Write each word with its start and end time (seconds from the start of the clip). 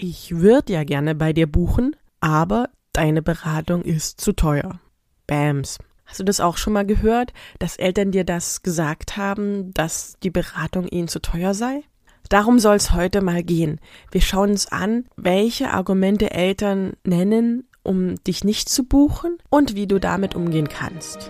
Ich 0.00 0.38
würde 0.38 0.74
ja 0.74 0.84
gerne 0.84 1.16
bei 1.16 1.32
dir 1.32 1.48
buchen, 1.48 1.96
aber 2.20 2.68
deine 2.92 3.20
Beratung 3.20 3.82
ist 3.82 4.20
zu 4.20 4.32
teuer. 4.32 4.78
Bams. 5.26 5.78
Hast 6.06 6.20
du 6.20 6.24
das 6.24 6.38
auch 6.38 6.56
schon 6.56 6.72
mal 6.72 6.86
gehört, 6.86 7.32
dass 7.58 7.76
Eltern 7.76 8.12
dir 8.12 8.22
das 8.22 8.62
gesagt 8.62 9.16
haben, 9.16 9.74
dass 9.74 10.16
die 10.22 10.30
Beratung 10.30 10.86
ihnen 10.86 11.08
zu 11.08 11.20
teuer 11.20 11.52
sei? 11.52 11.82
Darum 12.28 12.60
soll 12.60 12.76
es 12.76 12.92
heute 12.92 13.22
mal 13.22 13.42
gehen. 13.42 13.80
Wir 14.12 14.20
schauen 14.20 14.50
uns 14.50 14.70
an, 14.70 15.06
welche 15.16 15.72
Argumente 15.72 16.30
Eltern 16.30 16.92
nennen, 17.02 17.66
um 17.82 18.22
dich 18.22 18.44
nicht 18.44 18.68
zu 18.68 18.84
buchen 18.84 19.36
und 19.50 19.74
wie 19.74 19.88
du 19.88 19.98
damit 19.98 20.36
umgehen 20.36 20.68
kannst. 20.68 21.28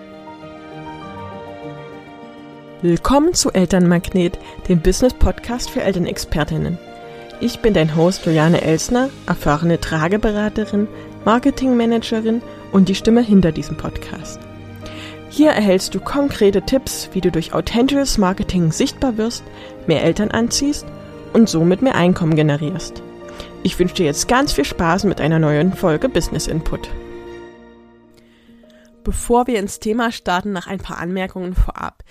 Willkommen 2.82 3.32
zu 3.32 3.50
Elternmagnet, 3.50 4.38
dem 4.68 4.82
Business 4.82 5.14
Podcast 5.14 5.70
für 5.70 5.82
Elternexpertinnen. 5.82 6.78
Ich 7.40 7.60
bin 7.60 7.72
dein 7.72 7.94
Host 7.94 8.26
Juliane 8.26 8.62
Elsner, 8.62 9.10
erfahrene 9.26 9.80
Trageberaterin, 9.80 10.88
Marketingmanagerin 11.24 12.42
und 12.72 12.88
die 12.88 12.96
Stimme 12.96 13.22
hinter 13.22 13.52
diesem 13.52 13.76
Podcast. 13.76 14.40
Hier 15.30 15.50
erhältst 15.50 15.94
du 15.94 16.00
konkrete 16.00 16.62
Tipps, 16.62 17.10
wie 17.12 17.20
du 17.20 17.30
durch 17.30 17.52
authentisches 17.52 18.18
Marketing 18.18 18.72
sichtbar 18.72 19.18
wirst, 19.18 19.44
mehr 19.86 20.02
Eltern 20.02 20.32
anziehst 20.32 20.84
und 21.32 21.48
somit 21.48 21.80
mehr 21.80 21.94
Einkommen 21.94 22.34
generierst. 22.34 23.04
Ich 23.62 23.78
wünsche 23.78 23.94
dir 23.94 24.06
jetzt 24.06 24.26
ganz 24.26 24.52
viel 24.52 24.64
Spaß 24.64 25.04
mit 25.04 25.20
einer 25.20 25.38
neuen 25.38 25.72
Folge 25.72 26.08
Business 26.08 26.48
Input. 26.48 26.88
Bevor 29.04 29.46
wir 29.46 29.60
ins 29.60 29.78
Thema 29.78 30.10
starten, 30.10 30.52
noch 30.52 30.66
ein 30.66 30.78
paar 30.78 30.98
Anmerkungen 30.98 31.54
vorab. 31.54 32.02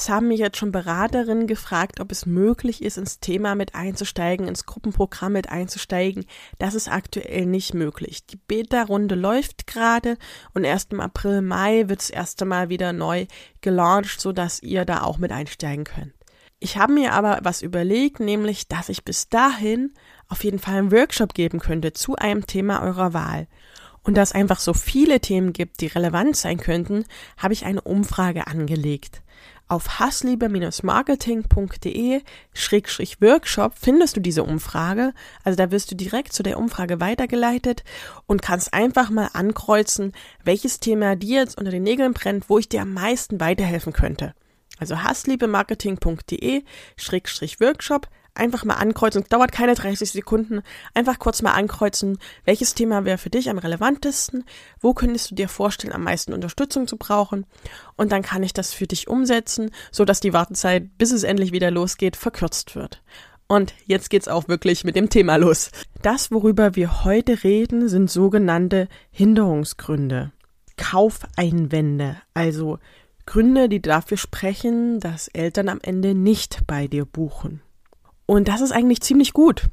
Es 0.00 0.08
haben 0.08 0.28
mich 0.28 0.40
jetzt 0.40 0.56
schon 0.56 0.72
Beraterinnen 0.72 1.46
gefragt, 1.46 2.00
ob 2.00 2.10
es 2.10 2.24
möglich 2.24 2.82
ist, 2.82 2.96
ins 2.96 3.20
Thema 3.20 3.54
mit 3.54 3.74
einzusteigen, 3.74 4.48
ins 4.48 4.64
Gruppenprogramm 4.64 5.34
mit 5.34 5.50
einzusteigen. 5.50 6.24
Das 6.58 6.74
ist 6.74 6.88
aktuell 6.88 7.44
nicht 7.44 7.74
möglich. 7.74 8.24
Die 8.24 8.38
Beta-Runde 8.38 9.14
läuft 9.14 9.66
gerade 9.66 10.16
und 10.54 10.64
erst 10.64 10.94
im 10.94 11.00
April, 11.00 11.42
Mai 11.42 11.90
wird 11.90 12.00
das 12.00 12.08
erste 12.08 12.46
Mal 12.46 12.70
wieder 12.70 12.94
neu 12.94 13.26
gelauncht, 13.60 14.22
sodass 14.22 14.62
ihr 14.62 14.86
da 14.86 15.02
auch 15.02 15.18
mit 15.18 15.32
einsteigen 15.32 15.84
könnt. 15.84 16.14
Ich 16.60 16.78
habe 16.78 16.94
mir 16.94 17.12
aber 17.12 17.40
was 17.42 17.60
überlegt, 17.60 18.20
nämlich, 18.20 18.68
dass 18.68 18.88
ich 18.88 19.04
bis 19.04 19.28
dahin 19.28 19.92
auf 20.28 20.44
jeden 20.44 20.60
Fall 20.60 20.76
einen 20.76 20.92
Workshop 20.92 21.34
geben 21.34 21.58
könnte 21.58 21.92
zu 21.92 22.16
einem 22.16 22.46
Thema 22.46 22.82
eurer 22.82 23.12
Wahl. 23.12 23.48
Und 24.02 24.16
da 24.16 24.22
es 24.22 24.32
einfach 24.32 24.60
so 24.60 24.72
viele 24.72 25.20
Themen 25.20 25.52
gibt, 25.52 25.82
die 25.82 25.88
relevant 25.88 26.36
sein 26.36 26.56
könnten, 26.56 27.04
habe 27.36 27.52
ich 27.52 27.66
eine 27.66 27.82
Umfrage 27.82 28.46
angelegt. 28.46 29.20
Auf 29.70 30.00
hassliebe-marketing.de 30.00 32.22
Schrägstrich 32.52 33.20
Workshop 33.20 33.74
findest 33.76 34.16
du 34.16 34.20
diese 34.20 34.42
Umfrage. 34.42 35.14
Also 35.44 35.56
da 35.56 35.70
wirst 35.70 35.92
du 35.92 35.94
direkt 35.94 36.32
zu 36.32 36.42
der 36.42 36.58
Umfrage 36.58 36.98
weitergeleitet 36.98 37.84
und 38.26 38.42
kannst 38.42 38.74
einfach 38.74 39.10
mal 39.10 39.30
ankreuzen, 39.32 40.12
welches 40.42 40.80
Thema 40.80 41.14
dir 41.14 41.42
jetzt 41.42 41.56
unter 41.56 41.70
den 41.70 41.84
Nägeln 41.84 42.14
brennt, 42.14 42.50
wo 42.50 42.58
ich 42.58 42.68
dir 42.68 42.82
am 42.82 42.94
meisten 42.94 43.38
weiterhelfen 43.38 43.92
könnte. 43.92 44.34
Also 44.80 45.04
hassliebe-marketing.de 45.04 46.64
Schrägstrich 46.96 47.60
Workshop 47.60 48.08
einfach 48.34 48.64
mal 48.64 48.74
ankreuzen. 48.74 49.24
Dauert 49.28 49.52
keine 49.52 49.74
30 49.74 50.10
Sekunden. 50.10 50.62
Einfach 50.94 51.18
kurz 51.18 51.42
mal 51.42 51.52
ankreuzen, 51.52 52.18
welches 52.44 52.74
Thema 52.74 53.04
wäre 53.04 53.18
für 53.18 53.30
dich 53.30 53.50
am 53.50 53.58
relevantesten, 53.58 54.44
wo 54.80 54.94
könntest 54.94 55.30
du 55.30 55.34
dir 55.34 55.48
vorstellen, 55.48 55.92
am 55.92 56.04
meisten 56.04 56.32
Unterstützung 56.32 56.86
zu 56.86 56.96
brauchen. 56.96 57.46
Und 57.96 58.12
dann 58.12 58.22
kann 58.22 58.42
ich 58.42 58.52
das 58.52 58.72
für 58.72 58.86
dich 58.86 59.08
umsetzen, 59.08 59.70
so 59.90 60.04
dass 60.04 60.20
die 60.20 60.32
Wartezeit, 60.32 60.98
bis 60.98 61.12
es 61.12 61.22
endlich 61.22 61.52
wieder 61.52 61.70
losgeht, 61.70 62.16
verkürzt 62.16 62.74
wird. 62.74 63.02
Und 63.46 63.74
jetzt 63.84 64.10
geht's 64.10 64.28
auch 64.28 64.46
wirklich 64.46 64.84
mit 64.84 64.94
dem 64.94 65.10
Thema 65.10 65.36
los. 65.36 65.70
Das, 66.02 66.30
worüber 66.30 66.76
wir 66.76 67.04
heute 67.04 67.42
reden, 67.42 67.88
sind 67.88 68.08
sogenannte 68.08 68.88
Hinderungsgründe. 69.10 70.30
Kaufeinwände, 70.76 72.16
also 72.32 72.78
Gründe, 73.26 73.68
die 73.68 73.82
dafür 73.82 74.16
sprechen, 74.16 74.98
dass 74.98 75.28
Eltern 75.28 75.68
am 75.68 75.78
Ende 75.82 76.14
nicht 76.14 76.66
bei 76.66 76.86
dir 76.86 77.04
buchen. 77.04 77.60
Und 78.30 78.46
das 78.46 78.60
ist 78.60 78.70
eigentlich 78.70 79.00
ziemlich 79.00 79.32
gut. 79.32 79.70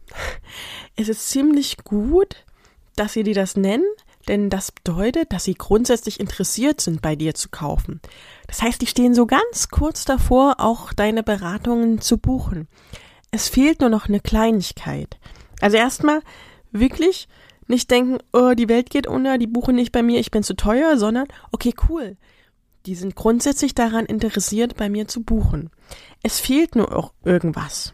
Es 0.95 1.09
ist 1.09 1.29
ziemlich 1.29 1.77
gut, 1.83 2.37
dass 2.95 3.13
sie 3.13 3.21
dir 3.21 3.35
das 3.35 3.55
nennen, 3.55 3.85
denn 4.27 4.49
das 4.49 4.71
bedeutet, 4.71 5.31
dass 5.31 5.43
sie 5.43 5.53
grundsätzlich 5.53 6.19
interessiert 6.19 6.81
sind, 6.81 7.03
bei 7.03 7.15
dir 7.15 7.35
zu 7.35 7.49
kaufen. 7.49 8.01
Das 8.47 8.63
heißt, 8.63 8.81
die 8.81 8.87
stehen 8.87 9.13
so 9.13 9.27
ganz 9.27 9.69
kurz 9.69 10.05
davor, 10.05 10.55
auch 10.57 10.91
deine 10.91 11.21
Beratungen 11.21 12.01
zu 12.01 12.17
buchen. 12.17 12.67
Es 13.29 13.47
fehlt 13.47 13.79
nur 13.79 13.91
noch 13.91 14.07
eine 14.07 14.21
Kleinigkeit. 14.21 15.19
Also 15.61 15.77
erstmal 15.77 16.21
wirklich 16.71 17.27
nicht 17.67 17.91
denken, 17.91 18.17
oh, 18.33 18.55
die 18.55 18.69
Welt 18.69 18.89
geht 18.89 19.05
unter, 19.05 19.37
die 19.37 19.45
buchen 19.45 19.75
nicht 19.75 19.91
bei 19.91 20.01
mir, 20.01 20.19
ich 20.19 20.31
bin 20.31 20.41
zu 20.41 20.55
teuer, 20.55 20.97
sondern 20.97 21.27
okay, 21.51 21.75
cool. 21.89 22.17
Die 22.87 22.95
sind 22.95 23.13
grundsätzlich 23.13 23.75
daran 23.75 24.07
interessiert, 24.07 24.77
bei 24.77 24.89
mir 24.89 25.07
zu 25.07 25.21
buchen. 25.21 25.69
Es 26.23 26.39
fehlt 26.39 26.75
nur 26.75 26.97
auch 26.97 27.13
irgendwas. 27.23 27.93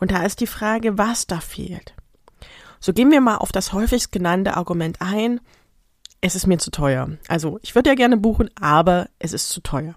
Und 0.00 0.10
da 0.10 0.24
ist 0.24 0.40
die 0.40 0.46
Frage, 0.46 0.98
was 0.98 1.26
da 1.26 1.40
fehlt. 1.40 1.94
So 2.80 2.92
gehen 2.92 3.10
wir 3.10 3.20
mal 3.20 3.36
auf 3.36 3.52
das 3.52 3.72
häufigst 3.74 4.10
genannte 4.10 4.56
Argument 4.56 5.00
ein. 5.00 5.40
Es 6.22 6.34
ist 6.34 6.46
mir 6.46 6.58
zu 6.58 6.70
teuer. 6.70 7.10
Also 7.28 7.58
ich 7.62 7.74
würde 7.74 7.90
ja 7.90 7.94
gerne 7.94 8.16
buchen, 8.16 8.50
aber 8.58 9.08
es 9.18 9.34
ist 9.34 9.50
zu 9.50 9.60
teuer. 9.60 9.94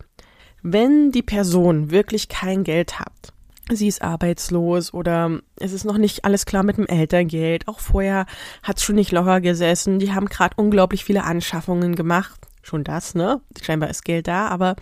Wenn 0.61 1.11
die 1.11 1.23
Person 1.23 1.91
wirklich 1.91 2.27
kein 2.27 2.63
Geld 2.63 2.99
hat, 2.99 3.33
sie 3.71 3.87
ist 3.87 4.01
arbeitslos 4.01 4.93
oder 4.93 5.39
es 5.57 5.71
ist 5.71 5.85
noch 5.85 5.97
nicht 5.97 6.25
alles 6.25 6.45
klar 6.45 6.63
mit 6.63 6.77
dem 6.77 6.87
Elterngeld, 6.87 7.67
auch 7.67 7.79
vorher 7.79 8.25
hat 8.61 8.77
es 8.77 8.83
schon 8.83 8.95
nicht 8.95 9.11
locker 9.11 9.39
gesessen, 9.41 9.99
die 9.99 10.13
haben 10.13 10.27
gerade 10.27 10.55
unglaublich 10.57 11.05
viele 11.05 11.23
Anschaffungen 11.23 11.95
gemacht, 11.95 12.47
schon 12.61 12.83
das, 12.83 13.15
ne? 13.15 13.41
Scheinbar 13.61 13.89
ist 13.89 14.03
Geld 14.03 14.27
da, 14.27 14.47
aber 14.47 14.75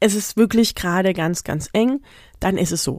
es 0.00 0.14
ist 0.14 0.36
wirklich 0.36 0.74
gerade 0.74 1.12
ganz, 1.12 1.42
ganz 1.44 1.68
eng, 1.72 2.00
dann 2.40 2.56
ist 2.56 2.72
es 2.72 2.84
so 2.84 2.98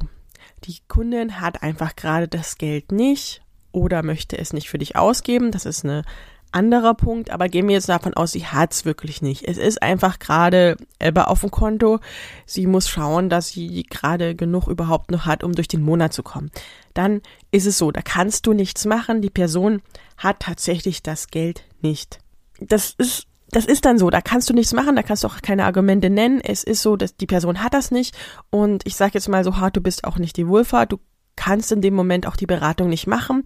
die 0.67 0.77
Kundin 0.87 1.39
hat 1.39 1.63
einfach 1.63 1.95
gerade 1.95 2.27
das 2.27 2.57
Geld 2.57 2.91
nicht 2.91 3.41
oder 3.71 4.03
möchte 4.03 4.37
es 4.37 4.53
nicht 4.53 4.69
für 4.69 4.77
dich 4.77 4.95
ausgeben. 4.95 5.51
Das 5.51 5.65
ist 5.65 5.83
ein 5.85 6.03
anderer 6.51 6.93
Punkt, 6.93 7.31
aber 7.31 7.49
gehen 7.49 7.67
wir 7.67 7.75
jetzt 7.75 7.89
davon 7.89 8.13
aus, 8.13 8.31
sie 8.31 8.45
hat 8.45 8.71
es 8.71 8.85
wirklich 8.85 9.21
nicht. 9.21 9.45
Es 9.45 9.57
ist 9.57 9.83
einfach 9.83 10.19
gerade 10.19 10.77
Elbe 10.99 11.27
auf 11.27 11.41
dem 11.41 11.51
Konto. 11.51 11.99
Sie 12.45 12.65
muss 12.65 12.89
schauen, 12.89 13.29
dass 13.29 13.49
sie 13.49 13.83
gerade 13.83 14.35
genug 14.35 14.67
überhaupt 14.67 15.11
noch 15.11 15.25
hat, 15.25 15.43
um 15.43 15.51
durch 15.51 15.67
den 15.67 15.81
Monat 15.81 16.13
zu 16.13 16.23
kommen. 16.23 16.49
Dann 16.93 17.21
ist 17.51 17.65
es 17.65 17.77
so, 17.77 17.91
da 17.91 18.01
kannst 18.01 18.47
du 18.47 18.53
nichts 18.53 18.85
machen. 18.85 19.21
Die 19.21 19.29
Person 19.29 19.81
hat 20.17 20.39
tatsächlich 20.39 21.03
das 21.03 21.27
Geld 21.27 21.65
nicht. 21.81 22.19
Das 22.59 22.95
ist 22.97 23.27
das 23.51 23.65
ist 23.65 23.85
dann 23.85 23.97
so, 23.97 24.09
da 24.09 24.21
kannst 24.21 24.49
du 24.49 24.53
nichts 24.53 24.73
machen, 24.73 24.95
da 24.95 25.03
kannst 25.03 25.23
du 25.23 25.27
auch 25.27 25.41
keine 25.41 25.65
Argumente 25.65 26.09
nennen. 26.09 26.41
Es 26.41 26.63
ist 26.63 26.81
so, 26.81 26.95
dass 26.95 27.15
die 27.15 27.27
Person 27.27 27.63
hat 27.63 27.73
das 27.73 27.91
nicht 27.91 28.15
und 28.49 28.85
ich 28.85 28.95
sage 28.95 29.11
jetzt 29.13 29.29
mal 29.29 29.43
so 29.43 29.57
hart, 29.57 29.77
du 29.77 29.81
bist 29.81 30.03
auch 30.03 30.17
nicht 30.17 30.37
die 30.37 30.47
Wohlfahrt, 30.47 30.91
du 30.91 30.99
kannst 31.35 31.71
in 31.71 31.81
dem 31.81 31.93
Moment 31.93 32.27
auch 32.27 32.35
die 32.35 32.47
Beratung 32.47 32.89
nicht 32.89 33.07
machen. 33.07 33.43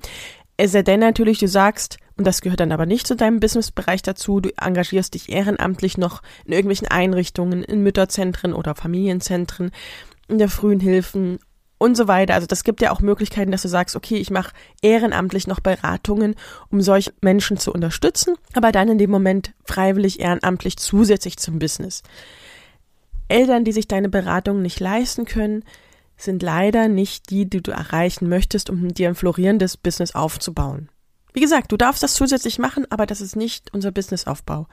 Es 0.58 0.74
sei 0.74 0.84
denn 0.84 1.00
natürlich, 1.00 1.40
du 1.40 1.48
sagst, 1.48 1.98
und 2.18 2.28
das 2.28 2.42
gehört 2.42 2.60
dann 2.60 2.74
aber 2.74 2.86
nicht 2.86 3.08
zu 3.08 3.16
deinem 3.16 3.40
Businessbereich 3.40 4.02
dazu, 4.02 4.42
du 4.42 4.50
engagierst 4.58 5.14
dich 5.14 5.30
ehrenamtlich 5.30 5.98
noch 5.98 6.22
in 6.46 6.52
irgendwelchen 6.52 6.88
Einrichtungen, 6.88 7.64
in 7.64 7.82
Mütterzentren 7.82 8.54
oder 8.54 8.76
Familienzentren, 8.76 9.72
in 10.28 10.38
der 10.38 10.50
frühen 10.50 10.82
Hilfen 10.82 11.40
und 11.80 11.98
so 11.98 12.08
weiter. 12.08 12.36
Also 12.36 12.46
das 12.46 12.64
gibt 12.64 12.82
ja 12.82 12.92
auch 12.92 13.00
Möglichkeiten, 13.00 13.52
dass 13.52 13.64
du 13.64 13.68
sagst, 13.68 13.96
okay, 13.96 14.18
ich 14.18 14.30
mache 14.30 14.54
ehrenamtlich 14.84 15.48
noch 15.48 15.62
Beratungen, 15.62 16.36
um 16.70 16.82
solche 16.82 17.14
Menschen 17.22 17.58
zu 17.58 17.74
unterstützen, 17.74 18.36
aber 18.54 18.72
dann 18.72 18.90
in 18.90 19.00
dem 19.00 19.10
Moment 19.10 19.54
freiwillig 19.66 20.20
ehrenamtlich 20.20 20.78
zusätzlich 20.78 21.38
zum 21.38 21.58
Business. 21.58 22.04
Eltern, 23.30 23.64
die 23.64 23.72
sich 23.72 23.88
deine 23.88 24.10
Beratung 24.10 24.62
nicht 24.62 24.80
leisten 24.80 25.26
können, 25.26 25.64
sind 26.18 26.44
leider 26.44 26.90
nicht 26.90 27.30
die, 27.30 27.50
die 27.50 27.64
du 27.64 27.72
erreichen 27.72 28.28
möchtest, 28.28 28.70
um 28.70 28.94
dir 28.94 29.08
ein 29.08 29.16
florierendes 29.16 29.78
Business 29.78 30.14
aufzubauen. 30.14 30.90
Wie 31.32 31.40
gesagt, 31.40 31.72
du 31.72 31.78
darfst 31.78 32.04
das 32.04 32.16
zusätzlich 32.16 32.60
machen, 32.60 32.86
aber 32.90 33.06
das 33.06 33.22
ist 33.22 33.36
nicht 33.36 33.72
unser 33.74 33.92
Businessaufbau. 33.92 34.68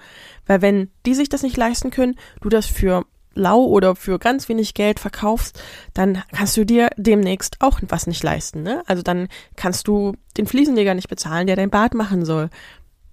Weil 0.47 0.63
wenn 0.63 0.91
die 1.05 1.15
sich 1.15 1.29
das 1.29 1.43
nicht 1.43 1.57
leisten 1.57 1.91
können, 1.91 2.17
du 2.41 2.49
das 2.49 2.67
für 2.67 3.05
lau 3.37 3.65
oder 3.65 3.95
für 3.97 4.19
ganz 4.19 4.49
wenig 4.49 4.75
Geld 4.75 4.99
verkaufst, 4.99 5.63
dann 5.95 6.23
kannst 6.33 6.57
du 6.57 6.65
dir 6.65 6.91
demnächst 6.97 7.57
auch 7.61 7.81
was 7.89 8.07
nicht 8.07 8.23
leisten. 8.23 8.63
Ne? 8.63 8.83
Also 8.87 9.03
dann 9.03 9.29
kannst 9.57 9.89
du 9.89 10.15
den 10.37 10.47
Fliesenleger 10.47 10.95
nicht 10.95 11.09
bezahlen, 11.09 11.47
der 11.47 11.57
dein 11.57 11.71
Bad 11.71 11.95
machen 11.95 12.25
soll. 12.25 12.51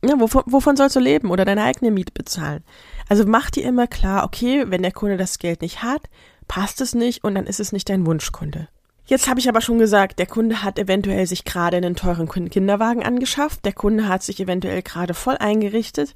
Ja, 0.05 0.19
wovon, 0.19 0.43
wovon 0.45 0.75
sollst 0.75 0.95
du 0.95 0.99
leben 0.99 1.31
oder 1.31 1.45
deine 1.45 1.63
eigene 1.63 1.91
Miete 1.91 2.11
bezahlen? 2.13 2.63
Also 3.07 3.25
mach 3.25 3.49
dir 3.49 3.63
immer 3.63 3.87
klar, 3.87 4.25
okay, 4.25 4.65
wenn 4.67 4.81
der 4.81 4.91
Kunde 4.91 5.17
das 5.17 5.39
Geld 5.39 5.61
nicht 5.61 5.81
hat, 5.81 6.01
passt 6.47 6.81
es 6.81 6.93
nicht 6.93 7.23
und 7.23 7.35
dann 7.35 7.45
ist 7.45 7.59
es 7.59 7.71
nicht 7.71 7.89
dein 7.89 8.05
Wunschkunde. 8.05 8.67
Jetzt 9.05 9.27
habe 9.27 9.39
ich 9.39 9.49
aber 9.49 9.61
schon 9.61 9.79
gesagt, 9.79 10.19
der 10.19 10.27
Kunde 10.27 10.63
hat 10.63 10.79
eventuell 10.79 11.27
sich 11.27 11.43
gerade 11.43 11.77
einen 11.77 11.95
teuren 11.95 12.29
Kinderwagen 12.49 13.03
angeschafft, 13.03 13.65
der 13.65 13.73
Kunde 13.73 14.07
hat 14.07 14.23
sich 14.23 14.39
eventuell 14.39 14.81
gerade 14.81 15.13
voll 15.13 15.35
eingerichtet 15.37 16.13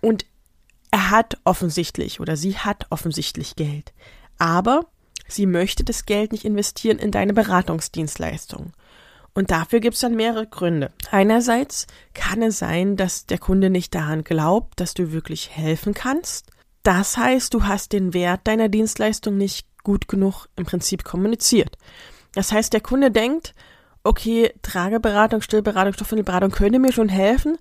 und 0.00 0.24
er 0.92 1.10
hat 1.10 1.38
offensichtlich 1.44 2.20
oder 2.20 2.36
sie 2.36 2.56
hat 2.56 2.86
offensichtlich 2.90 3.56
Geld. 3.56 3.92
Aber 4.38 4.86
sie 5.26 5.46
möchte 5.46 5.84
das 5.84 6.04
Geld 6.04 6.32
nicht 6.32 6.44
investieren 6.44 6.98
in 6.98 7.10
deine 7.10 7.32
Beratungsdienstleistung. 7.32 8.72
Und 9.34 9.50
dafür 9.50 9.80
gibt's 9.80 10.00
dann 10.00 10.14
mehrere 10.14 10.46
Gründe. 10.46 10.92
Einerseits 11.10 11.86
kann 12.12 12.42
es 12.42 12.58
sein, 12.58 12.96
dass 12.96 13.24
der 13.24 13.38
Kunde 13.38 13.70
nicht 13.70 13.94
daran 13.94 14.22
glaubt, 14.22 14.78
dass 14.78 14.92
du 14.92 15.12
wirklich 15.12 15.56
helfen 15.56 15.94
kannst. 15.94 16.50
Das 16.82 17.16
heißt, 17.16 17.54
du 17.54 17.64
hast 17.64 17.92
den 17.92 18.12
Wert 18.12 18.42
deiner 18.44 18.68
Dienstleistung 18.68 19.38
nicht 19.38 19.66
gut 19.82 20.08
genug 20.08 20.48
im 20.56 20.66
Prinzip 20.66 21.04
kommuniziert. 21.04 21.78
Das 22.34 22.52
heißt, 22.52 22.70
der 22.74 22.82
Kunde 22.82 23.10
denkt, 23.10 23.54
okay, 24.04 24.52
Trageberatung, 24.60 25.40
Stillberatung, 25.40 25.94
Stoffwindelberatung 25.94 26.50
könnte 26.50 26.78
mir 26.78 26.92
schon 26.92 27.08
helfen, 27.08 27.56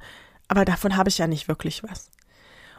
aber 0.49 0.65
davon 0.65 0.97
habe 0.97 1.07
ich 1.07 1.19
ja 1.19 1.27
nicht 1.27 1.47
wirklich 1.47 1.81
was. 1.83 2.09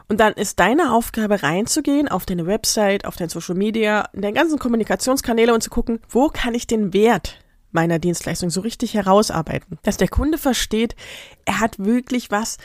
Und 0.07 0.19
dann 0.19 0.33
ist 0.33 0.59
deine 0.59 0.93
Aufgabe 0.93 1.43
reinzugehen 1.43 2.07
auf 2.07 2.25
deine 2.25 2.45
Website, 2.45 3.05
auf 3.05 3.15
dein 3.15 3.29
Social 3.29 3.55
Media, 3.55 4.09
in 4.13 4.21
deine 4.21 4.33
ganzen 4.33 4.59
Kommunikationskanäle 4.59 5.53
und 5.53 5.61
zu 5.61 5.69
gucken, 5.69 5.99
wo 6.09 6.29
kann 6.29 6.53
ich 6.53 6.67
den 6.67 6.93
Wert 6.93 7.39
meiner 7.71 7.99
Dienstleistung 7.99 8.49
so 8.49 8.61
richtig 8.61 8.93
herausarbeiten. 8.93 9.79
Dass 9.83 9.97
der 9.97 10.07
Kunde 10.07 10.37
versteht, 10.37 10.95
er 11.45 11.59
hat 11.59 11.79
wirklich 11.79 12.31
was 12.31 12.57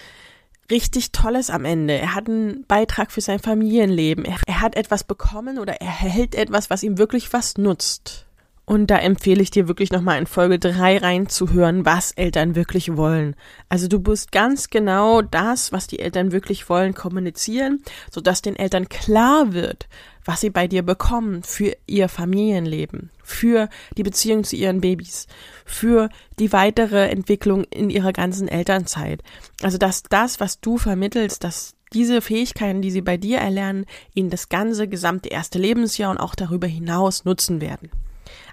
richtig 0.71 1.13
Tolles 1.13 1.51
am 1.51 1.65
Ende. 1.65 1.95
Er 1.95 2.15
hat 2.15 2.29
einen 2.29 2.65
Beitrag 2.67 3.11
für 3.11 3.23
sein 3.23 3.39
Familienleben. 3.39 4.25
Er, 4.25 4.37
er 4.47 4.61
hat 4.61 4.77
etwas 4.77 5.05
bekommen 5.05 5.59
oder 5.59 5.81
er 5.81 5.89
erhält 5.89 6.35
etwas, 6.35 6.71
was 6.71 6.83
ihm 6.83 6.99
wirklich 6.99 7.33
was 7.33 7.57
nutzt. 7.57 8.28
Und 8.69 8.89
da 8.89 8.99
empfehle 8.99 9.41
ich 9.41 9.51
dir 9.51 9.67
wirklich 9.67 9.93
nochmal 9.93 10.19
in 10.19 10.27
Folge 10.27 10.59
drei 10.59 10.99
reinzuhören, 10.99 11.87
was 11.87 12.13
Eltern 12.13 12.55
wirklich 12.55 12.99
wollen. 12.99 13.35
Also 13.71 13.89
du 13.89 13.99
musst 13.99 14.31
ganz 14.31 14.69
genau 14.69 15.23
das, 15.23 15.73
was 15.73 15.87
die 15.87 16.01
Eltern 16.01 16.33
wirklich 16.33 16.69
wollen, 16.69 16.93
kommunizieren, 16.93 17.83
sodass 18.11 18.43
den 18.43 18.57
Eltern 18.57 18.91
klar 18.91 19.55
wird, 19.55 19.89
was 20.27 20.43
sie 20.43 20.51
bei 20.51 20.69
dir 20.69 20.83
bekommen 20.83 21.43
für 21.45 21.75
ihr 21.87 22.11
Familienleben, 22.11 23.09
für 23.25 23.71
die 23.97 24.03
Beziehung 24.03 24.45
zu 24.45 24.55
ihren 24.55 24.83
Babys, 24.83 25.29
für 25.65 26.11
die 26.39 26.53
weitere 26.53 27.09
Entwicklung 27.09 27.65
in 27.65 27.89
ihrer 27.89 28.13
ganzen 28.13 28.49
Elternzeit. 28.49 29.23
Also 29.63 29.79
dass 29.79 30.03
das, 30.03 30.41
was 30.41 30.61
du 30.61 30.77
vermittelst, 30.77 31.43
dass 31.43 31.75
diese 31.95 32.21
Fähigkeiten, 32.21 32.83
die 32.83 32.91
sie 32.91 33.01
bei 33.01 33.17
dir 33.17 33.39
erlernen, 33.39 33.87
ihnen 34.13 34.29
das 34.29 34.51
ganze 34.51 34.89
gesamte 34.89 35.31
erste 35.31 35.59
Lebensjahr 35.59 36.11
und 36.11 36.19
auch 36.19 36.35
darüber 36.35 36.67
hinaus 36.67 37.25
nutzen 37.25 37.63
werden. 37.63 37.89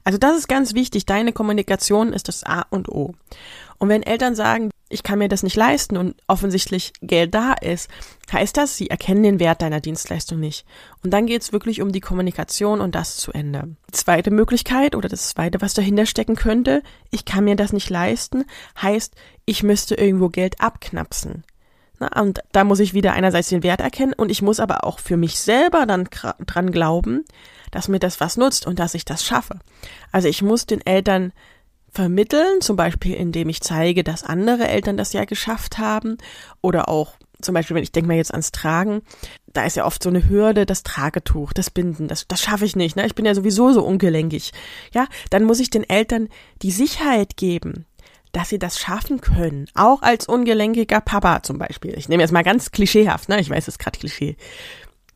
Also 0.04 0.18
das 0.18 0.38
ist 0.38 0.48
ganz 0.48 0.74
wichtig. 0.74 1.06
Deine 1.06 1.34
Kommunikation 1.34 2.14
ist 2.14 2.28
das 2.28 2.44
A 2.44 2.66
und 2.70 2.90
O. 2.90 3.14
Und 3.78 3.90
wenn 3.90 4.04
Eltern 4.04 4.36
sagen, 4.36 4.72
ich 4.88 5.04
kann 5.04 5.20
mir 5.20 5.28
das 5.28 5.44
nicht 5.44 5.56
leisten 5.56 5.98
und 5.98 6.16
offensichtlich 6.28 6.94
Geld 7.02 7.34
da 7.34 7.54
ist, 7.54 7.90
heißt 8.32 8.56
das, 8.56 8.78
sie 8.78 8.90
erkennen 8.90 9.24
den 9.24 9.40
Wert 9.40 9.62
deiner 9.62 9.82
Dienstleistung 9.82 10.40
nicht. 10.40 10.66
Und 11.04 11.12
dann 11.12 11.26
geht 11.26 11.42
es 11.42 11.52
wirklich 11.52 11.82
um 11.82 11.92
die 11.92 12.02
Kommunikation 12.02 12.82
und 12.82 12.96
das 12.96 13.18
zu 13.18 13.32
Ende. 13.32 13.76
Die 13.90 13.94
zweite 13.94 14.32
Möglichkeit 14.32 14.96
oder 14.96 15.10
das 15.10 15.30
zweite, 15.30 15.62
was 15.62 15.74
dahinter 15.74 16.06
stecken 16.06 16.36
könnte, 16.36 16.84
ich 17.12 17.26
kann 17.26 17.44
mir 17.44 17.56
das 17.56 17.74
nicht 17.74 17.90
leisten, 17.90 18.46
heißt, 18.82 19.16
ich 19.46 19.64
müsste 19.64 19.96
irgendwo 19.96 20.30
Geld 20.30 20.62
abknapsen. 20.62 21.44
Na, 22.00 22.22
und 22.22 22.42
da 22.52 22.64
muss 22.64 22.80
ich 22.80 22.94
wieder 22.94 23.14
einerseits 23.14 23.50
den 23.50 23.64
Wert 23.64 23.82
erkennen 23.82 24.14
und 24.14 24.30
ich 24.30 24.42
muss 24.42 24.60
aber 24.60 24.84
auch 24.84 25.00
für 25.00 25.18
mich 25.18 25.40
selber 25.40 25.86
dann 25.86 26.08
dran 26.46 26.72
glauben, 26.72 27.24
dass 27.72 27.88
mir 27.88 28.00
das 28.00 28.20
was 28.20 28.38
nutzt 28.38 28.68
und 28.68 28.80
dass 28.80 28.94
ich 28.94 29.06
das 29.06 29.24
schaffe. 29.24 29.60
Also 30.12 30.28
ich 30.28 30.42
muss 30.42 30.66
den 30.66 30.86
Eltern 30.86 31.34
vermitteln, 31.92 32.60
zum 32.62 32.76
Beispiel 32.76 33.14
indem 33.14 33.50
ich 33.50 33.62
zeige, 33.62 34.04
dass 34.04 34.24
andere 34.24 34.68
Eltern 34.68 34.98
das 34.98 35.14
ja 35.14 35.26
geschafft 35.26 35.78
haben 35.78 36.18
oder 36.62 36.90
auch 36.90 37.14
zum 37.42 37.54
Beispiel, 37.54 37.76
wenn 37.76 37.84
ich 37.84 37.92
denke 37.92 38.08
mal 38.08 38.18
jetzt 38.18 38.32
ans 38.32 38.52
Tragen, 38.52 39.02
da 39.54 39.66
ist 39.66 39.76
ja 39.76 39.86
oft 39.86 40.02
so 40.02 40.10
eine 40.10 40.28
Hürde, 40.30 40.66
das 40.66 40.84
Tragetuch, 40.84 41.54
das 41.54 41.70
Binden, 41.70 42.08
das, 42.08 42.28
das 42.28 42.42
schaffe 42.42 42.66
ich 42.66 42.76
nicht, 42.76 42.96
ne? 42.96 43.06
Ich 43.06 43.16
bin 43.16 43.26
ja 43.26 43.36
sowieso 43.36 43.72
so 43.72 43.84
ungelenkig. 43.84 44.52
Ja, 44.94 45.08
dann 45.30 45.44
muss 45.44 45.60
ich 45.60 45.70
den 45.70 45.88
Eltern 45.88 46.30
die 46.62 46.72
Sicherheit 46.72 47.38
geben, 47.38 47.86
dass 48.36 48.50
sie 48.50 48.60
das 48.60 48.80
schaffen 48.80 49.22
können. 49.22 49.68
Auch 49.76 50.02
als 50.02 50.28
ungelenkiger 50.28 51.00
Papa 51.00 51.42
zum 51.42 51.58
Beispiel. 51.58 51.94
Ich 51.98 52.10
nehme 52.10 52.22
jetzt 52.22 52.34
mal 52.34 52.44
ganz 52.44 52.72
klischeehaft, 52.72 53.30
ne? 53.30 53.40
Ich 53.40 53.50
weiß, 53.50 53.64
es 53.64 53.76
ist 53.76 53.80
gerade 53.80 53.98
Klischee 53.98 54.36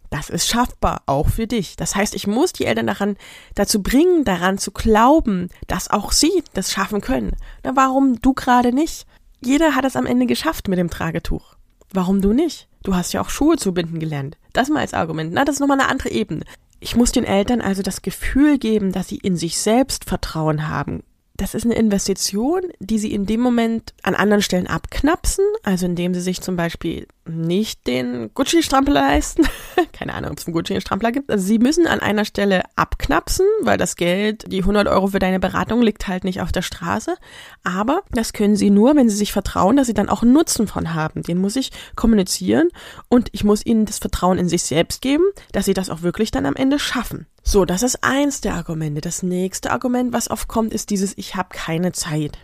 das 0.09 0.29
ist 0.29 0.47
schaffbar, 0.47 1.03
auch 1.05 1.29
für 1.29 1.47
dich. 1.47 1.75
Das 1.75 1.95
heißt, 1.95 2.15
ich 2.15 2.27
muss 2.27 2.53
die 2.53 2.65
Eltern 2.65 2.87
daran, 2.87 3.17
dazu 3.55 3.81
bringen, 3.81 4.23
daran 4.23 4.57
zu 4.57 4.71
glauben, 4.71 5.49
dass 5.67 5.89
auch 5.89 6.11
sie 6.11 6.43
das 6.53 6.71
schaffen 6.71 7.01
können. 7.01 7.35
Na, 7.63 7.75
warum 7.75 8.19
du 8.21 8.33
gerade 8.33 8.73
nicht? 8.73 9.05
Jeder 9.41 9.75
hat 9.75 9.85
es 9.85 9.95
am 9.95 10.05
Ende 10.05 10.25
geschafft 10.25 10.67
mit 10.67 10.79
dem 10.79 10.89
Tragetuch. 10.89 11.55
Warum 11.93 12.21
du 12.21 12.33
nicht? 12.33 12.67
Du 12.83 12.95
hast 12.95 13.13
ja 13.13 13.21
auch 13.21 13.29
Schuhe 13.29 13.57
zu 13.57 13.73
binden 13.73 13.99
gelernt. 13.99 14.37
Das 14.53 14.69
mal 14.69 14.79
als 14.79 14.93
Argument. 14.93 15.31
Na, 15.33 15.45
das 15.45 15.55
ist 15.55 15.59
nochmal 15.59 15.79
eine 15.79 15.89
andere 15.89 16.09
Ebene. 16.09 16.43
Ich 16.79 16.95
muss 16.95 17.11
den 17.11 17.25
Eltern 17.25 17.61
also 17.61 17.81
das 17.81 18.01
Gefühl 18.01 18.57
geben, 18.57 18.91
dass 18.91 19.09
sie 19.09 19.17
in 19.17 19.35
sich 19.35 19.57
selbst 19.59 20.05
Vertrauen 20.05 20.69
haben, 20.69 21.03
das 21.39 21.53
ist 21.53 21.63
eine 21.63 21.75
Investition, 21.75 22.61
die 22.79 22.99
sie 22.99 23.13
in 23.13 23.25
dem 23.25 23.39
Moment 23.39 23.93
an 24.03 24.13
anderen 24.13 24.41
Stellen 24.41 24.67
abknapsen, 24.67 25.45
also 25.63 25.85
indem 25.85 26.13
sie 26.13 26.19
sich 26.19 26.41
zum 26.41 26.57
Beispiel 26.57 27.07
nicht 27.25 27.87
den 27.87 28.31
Gucci-Strampler 28.33 28.93
leisten. 28.93 29.47
Keine 29.93 30.13
Ahnung, 30.13 30.31
ob 30.31 30.39
es 30.39 30.45
einen 30.45 30.53
Gucci-Strampler 30.53 31.11
gibt. 31.13 31.31
Also 31.31 31.45
sie 31.45 31.59
müssen 31.59 31.87
an 31.87 32.01
einer 32.01 32.25
Stelle 32.25 32.63
abknapsen, 32.75 33.45
weil 33.61 33.77
das 33.77 33.95
Geld, 33.95 34.51
die 34.51 34.59
100 34.59 34.87
Euro 34.87 35.07
für 35.07 35.19
deine 35.19 35.39
Beratung 35.39 35.81
liegt 35.81 36.07
halt 36.07 36.25
nicht 36.25 36.41
auf 36.41 36.51
der 36.51 36.61
Straße. 36.61 37.15
Aber 37.63 38.03
das 38.11 38.33
können 38.33 38.57
sie 38.57 38.69
nur, 38.69 38.95
wenn 38.95 39.09
sie 39.09 39.15
sich 39.15 39.31
vertrauen, 39.31 39.77
dass 39.77 39.87
sie 39.87 39.93
dann 39.93 40.09
auch 40.09 40.23
Nutzen 40.23 40.67
von 40.67 40.93
haben. 40.93 41.23
Den 41.23 41.37
muss 41.37 41.55
ich 41.55 41.71
kommunizieren 41.95 42.67
und 43.07 43.29
ich 43.31 43.45
muss 43.45 43.65
ihnen 43.65 43.85
das 43.85 43.99
Vertrauen 43.99 44.37
in 44.37 44.49
sich 44.49 44.63
selbst 44.63 45.01
geben, 45.01 45.23
dass 45.53 45.65
sie 45.65 45.73
das 45.73 45.89
auch 45.89 46.01
wirklich 46.01 46.31
dann 46.31 46.45
am 46.45 46.55
Ende 46.55 46.79
schaffen. 46.79 47.27
So, 47.51 47.65
das 47.65 47.81
ist 47.81 48.03
eins 48.03 48.41
der 48.41 48.53
Argumente. 48.53 49.01
Das 49.01 49.23
nächste 49.23 49.71
Argument, 49.71 50.13
was 50.13 50.29
oft 50.29 50.47
kommt, 50.47 50.71
ist 50.71 50.91
dieses 50.91 51.17
Ich 51.17 51.33
habe 51.33 51.49
keine 51.51 51.93
Zeit. 51.93 52.37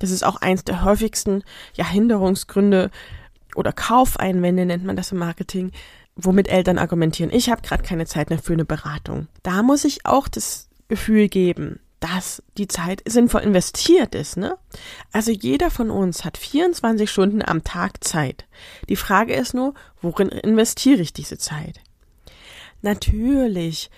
Das 0.00 0.10
ist 0.10 0.22
auch 0.22 0.36
eins 0.36 0.64
der 0.64 0.84
häufigsten 0.84 1.44
ja, 1.76 1.86
Hinderungsgründe 1.86 2.90
oder 3.54 3.72
Kaufeinwände 3.72 4.66
nennt 4.66 4.84
man 4.84 4.96
das 4.96 5.12
im 5.12 5.18
Marketing, 5.18 5.72
womit 6.14 6.48
Eltern 6.48 6.76
argumentieren, 6.76 7.32
ich 7.32 7.48
habe 7.48 7.62
gerade 7.62 7.82
keine 7.82 8.04
Zeit 8.04 8.28
mehr 8.28 8.38
für 8.38 8.52
eine 8.52 8.66
Beratung. 8.66 9.28
Da 9.42 9.62
muss 9.62 9.86
ich 9.86 10.04
auch 10.04 10.28
das 10.28 10.68
Gefühl 10.88 11.28
geben, 11.28 11.80
dass 12.00 12.42
die 12.58 12.68
Zeit 12.68 13.02
sinnvoll 13.08 13.40
investiert 13.40 14.14
ist, 14.14 14.36
ne? 14.36 14.58
Also 15.10 15.30
jeder 15.30 15.70
von 15.70 15.90
uns 15.90 16.26
hat 16.26 16.36
24 16.36 17.10
Stunden 17.10 17.40
am 17.40 17.64
Tag 17.64 18.04
Zeit. 18.04 18.44
Die 18.90 18.96
Frage 18.96 19.32
ist 19.32 19.54
nur, 19.54 19.72
worin 20.02 20.28
investiere 20.28 21.00
ich 21.00 21.14
diese 21.14 21.38
Zeit? 21.38 21.80
Natürlich 22.82 23.90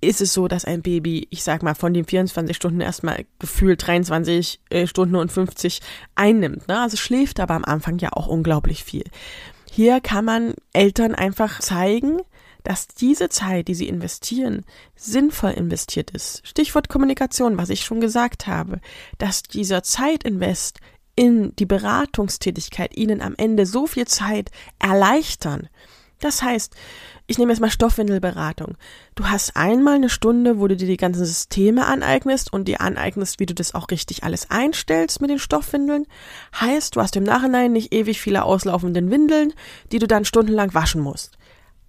ist 0.00 0.20
es 0.20 0.32
so, 0.32 0.48
dass 0.48 0.64
ein 0.64 0.82
Baby, 0.82 1.26
ich 1.30 1.42
sag 1.42 1.62
mal, 1.62 1.74
von 1.74 1.92
den 1.92 2.04
24 2.04 2.56
Stunden 2.56 2.80
erstmal 2.80 3.24
gefühlt 3.38 3.84
23 3.86 4.60
äh, 4.70 4.86
Stunden 4.86 5.16
und 5.16 5.32
50 5.32 5.80
einnimmt. 6.14 6.68
Ne? 6.68 6.80
Also 6.80 6.96
schläft 6.96 7.40
aber 7.40 7.54
am 7.54 7.64
Anfang 7.64 7.98
ja 7.98 8.12
auch 8.12 8.28
unglaublich 8.28 8.84
viel. 8.84 9.04
Hier 9.70 10.00
kann 10.00 10.24
man 10.24 10.54
Eltern 10.72 11.14
einfach 11.14 11.60
zeigen, 11.60 12.20
dass 12.62 12.86
diese 12.88 13.28
Zeit, 13.28 13.68
die 13.68 13.74
sie 13.74 13.88
investieren, 13.88 14.64
sinnvoll 14.94 15.52
investiert 15.52 16.10
ist. 16.10 16.46
Stichwort 16.46 16.88
Kommunikation, 16.88 17.56
was 17.56 17.70
ich 17.70 17.82
schon 17.82 18.00
gesagt 18.00 18.46
habe, 18.46 18.80
dass 19.18 19.42
dieser 19.42 19.82
Zeitinvest 19.82 20.80
in 21.14 21.54
die 21.56 21.66
Beratungstätigkeit 21.66 22.96
ihnen 22.96 23.22
am 23.22 23.34
Ende 23.36 23.66
so 23.66 23.86
viel 23.86 24.06
Zeit 24.06 24.50
erleichtern. 24.78 25.68
Das 26.20 26.42
heißt, 26.42 26.74
ich 27.26 27.38
nehme 27.38 27.52
jetzt 27.52 27.60
mal 27.60 27.70
Stoffwindelberatung. 27.70 28.76
Du 29.14 29.26
hast 29.26 29.56
einmal 29.56 29.96
eine 29.96 30.08
Stunde, 30.08 30.58
wo 30.58 30.66
du 30.66 30.76
dir 30.76 30.88
die 30.88 30.96
ganzen 30.96 31.24
Systeme 31.24 31.86
aneignest 31.86 32.52
und 32.52 32.66
dir 32.66 32.80
aneignest, 32.80 33.38
wie 33.38 33.46
du 33.46 33.54
das 33.54 33.74
auch 33.74 33.90
richtig 33.90 34.24
alles 34.24 34.50
einstellst 34.50 35.20
mit 35.20 35.30
den 35.30 35.38
Stoffwindeln. 35.38 36.06
Heißt, 36.58 36.96
du 36.96 37.00
hast 37.00 37.16
im 37.16 37.24
Nachhinein 37.24 37.72
nicht 37.72 37.92
ewig 37.92 38.20
viele 38.20 38.44
auslaufenden 38.44 39.10
Windeln, 39.10 39.52
die 39.92 39.98
du 39.98 40.06
dann 40.06 40.24
stundenlang 40.24 40.74
waschen 40.74 41.02
musst. 41.02 41.38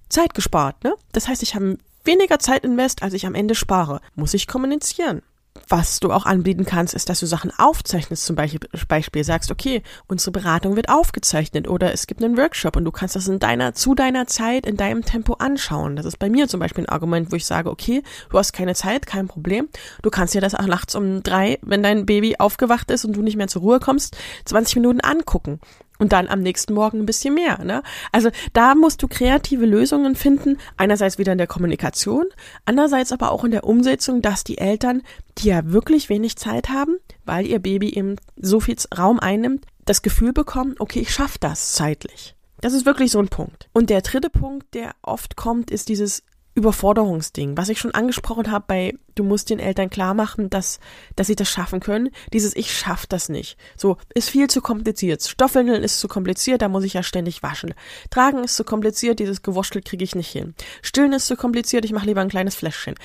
Zeit 0.10 0.34
gespart, 0.34 0.84
ne? 0.84 0.94
Das 1.12 1.28
heißt, 1.28 1.42
ich 1.42 1.56
habe 1.56 1.78
weniger 2.04 2.40
Zeit 2.40 2.64
invest, 2.64 3.02
als 3.02 3.14
ich 3.14 3.26
am 3.26 3.36
Ende 3.36 3.56
spare. 3.56 4.02
Muss 4.16 4.34
ich 4.34 4.48
kommunizieren. 4.48 5.22
Was 5.68 6.00
du 6.00 6.12
auch 6.12 6.25
anbieten 6.25 6.66
kannst, 6.66 6.94
ist, 6.94 7.10
dass 7.10 7.20
du 7.20 7.25
Sachen 7.25 7.51
aufzeichnest. 7.58 8.25
Zum 8.25 8.36
Beispiel 8.36 9.24
sagst, 9.24 9.51
okay, 9.51 9.84
unsere 10.08 10.32
Beratung 10.32 10.75
wird 10.75 10.89
aufgezeichnet 10.89 11.68
oder 11.68 11.94
es 11.94 12.08
gibt 12.08 12.24
einen 12.24 12.38
Workshop 12.38 12.75
und 12.75 12.86
du 12.86 12.92
kannst 12.92 13.16
das 13.16 13.28
in 13.28 13.39
deiner, 13.39 13.74
zu 13.74 13.96
deiner 13.96 14.28
Zeit, 14.28 14.66
in 14.66 14.78
deinem 14.78 15.04
Tempo 15.04 15.34
anschauen. 15.34 15.96
Das 15.96 16.06
ist 16.06 16.18
bei 16.18 16.30
mir 16.30 16.48
zum 16.48 16.60
Beispiel 16.60 16.86
ein 16.86 16.89
Argument, 16.89 17.32
wo 17.32 17.36
ich 17.36 17.46
sage, 17.46 17.70
okay, 17.70 18.04
du 18.30 18.38
hast 18.38 18.54
keine 18.54 18.75
Zeit, 18.75 19.06
kein 19.06 19.28
Problem. 19.28 19.70
Du 20.01 20.10
kannst 20.10 20.34
dir 20.34 20.42
das 20.42 20.56
auch 20.56 20.68
nachts 20.68 20.96
um 20.96 21.24
drei, 21.24 21.60
wenn 21.62 21.84
dein 21.84 22.06
Baby 22.06 22.38
aufgewacht 22.38 22.89
ist 22.92 23.06
und 23.06 23.13
du 23.13 23.22
nicht 23.22 23.38
mehr 23.38 23.48
zur 23.48 23.62
Ruhe 23.62 23.80
kommst, 23.80 24.18
20 24.46 24.75
Minuten 24.75 25.01
angucken 25.01 25.60
und 26.00 26.13
dann 26.13 26.27
am 26.27 26.39
nächsten 26.39 26.74
Morgen 26.74 27.00
ein 27.00 27.06
bisschen 27.06 27.36
mehr. 27.36 27.63
Ne? 27.63 27.84
Also 28.12 28.29
da 28.53 28.74
musst 28.74 29.03
du 29.03 29.08
kreative 29.08 29.65
Lösungen 29.65 30.15
finden, 30.15 30.58
einerseits 30.77 31.20
wieder 31.20 31.34
in 31.34 31.38
der 31.38 31.48
Kommunikation, 31.48 32.25
andererseits 32.65 33.12
aber 33.12 33.32
auch 33.32 33.44
in 33.44 33.51
der 33.51 33.65
Umsetzung, 33.65 34.22
dass 34.22 34.44
die 34.44 34.58
Eltern, 34.58 35.03
die 35.38 35.50
ja 35.50 35.72
wirklich 35.72 36.10
wenig 36.10 36.38
Zeit 36.38 36.70
haben, 36.70 36.98
weil 37.25 37.46
ihr 37.46 37.60
Baby 37.60 37.94
eben 37.94 38.15
so 38.38 38.60
viel 38.60 38.77
Raum 38.98 39.20
einnimmt, 39.20 39.65
das 39.86 40.01
Gefühl 40.01 40.34
bekommen, 40.34 40.75
okay, 40.79 41.01
ich 41.01 41.13
schaffe 41.13 41.38
das 41.39 41.74
zeitlich. 41.74 42.36
Das 42.62 42.74
ist 42.74 42.86
wirklich 42.86 43.12
so 43.12 43.20
ein 43.20 43.29
Punkt. 43.29 43.70
Und 43.74 43.89
der 43.89 44.01
dritte 44.01 44.29
Punkt, 44.29 44.74
der 44.74 44.91
oft 45.01 45.36
kommt, 45.36 45.72
ist 45.72 45.89
dieses 45.89 46.24
Überforderungsding, 46.60 47.58
was 47.58 47.70
ich 47.70 47.80
schon 47.80 47.94
angesprochen 47.94 48.51
habe 48.51 48.66
bei 48.68 48.94
du 49.16 49.24
musst 49.24 49.50
den 49.50 49.60
Eltern 49.60 49.89
klar 49.89 50.13
machen, 50.13 50.50
dass 50.50 50.80
dass 51.16 51.28
sie 51.28 51.36
das 51.36 51.50
schaffen 51.50 51.80
können. 51.80 52.10
Dieses 52.34 52.56
ich 52.56 52.78
schaff 52.78 53.08
das 53.08 53.30
nicht. 53.30 53.58
So 53.78 53.98
ist 54.13 54.30
viel 54.30 54.48
zu 54.50 54.62
kompliziert. 54.62 55.24
Stoffwindeln 55.24 55.84
ist 55.84 56.00
zu 56.00 56.08
kompliziert, 56.08 56.62
da 56.62 56.68
muss 56.68 56.84
ich 56.84 56.94
ja 56.94 57.04
ständig 57.04 57.42
waschen. 57.42 57.74
Tragen 58.10 58.44
ist 58.44 58.56
zu 58.56 58.66
kompliziert, 58.66 59.20
dieses 59.20 59.42
Gewurschtel 59.42 59.82
kriege 59.82 60.04
ich 60.04 60.16
nicht 60.16 60.30
hin. 60.30 60.54
Stillen 60.82 61.13
ist 61.13 61.28
zu 61.28 61.38
kompliziert, 61.38 61.86
ich 61.86 61.94
mache 61.94 62.06
lieber 62.06 62.22
ein 62.22 62.30
kleines 62.30 62.56
Fläschchen. 62.56 62.96